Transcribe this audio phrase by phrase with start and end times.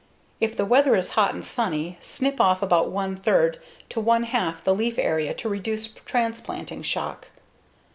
[0.39, 3.59] If the weather is hot and sunny, snip off about one third
[3.89, 7.27] to one half the leaf area to reduce transplanting shock.